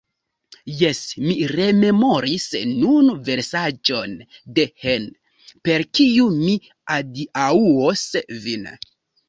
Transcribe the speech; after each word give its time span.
Jes; 0.77 1.01
mi 1.25 1.35
rememoris 1.51 2.47
nun 2.69 3.11
versaĵon 3.29 4.17
de 4.57 4.67
Heine, 4.87 5.55
per 5.69 5.87
kiu 6.01 6.29
mi 6.41 6.59
adiaŭos 6.99 8.05
vin. 8.49 8.71